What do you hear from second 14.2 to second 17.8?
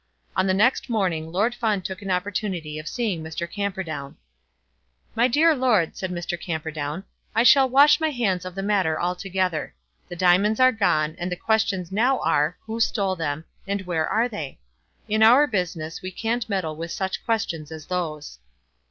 they? In our business we can't meddle with such questions